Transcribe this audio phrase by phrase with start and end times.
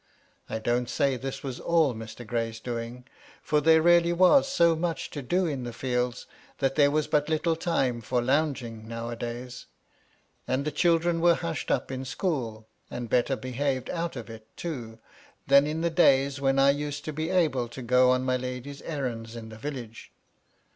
[0.49, 2.25] I don't say this was all Mr.
[2.25, 3.05] Gray's doing,
[3.43, 6.25] for there really was so much to do in the fields
[6.57, 9.67] that there was but little time for lounging now a days.
[10.47, 14.97] And the children were hushed up in school, and better behaved out of it, too,
[15.45, 19.35] than in the days when I used to be able to go my lady's errands
[19.35, 20.11] in the village.